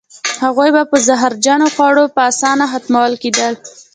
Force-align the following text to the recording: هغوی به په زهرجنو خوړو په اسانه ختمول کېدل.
هغوی 0.43 0.69
به 0.75 0.81
په 0.91 0.97
زهرجنو 1.07 1.67
خوړو 1.75 2.05
په 2.15 2.21
اسانه 2.31 2.65
ختمول 2.71 3.13
کېدل. 3.23 3.53